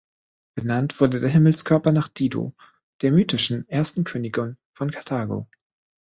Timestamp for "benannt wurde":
0.55-1.19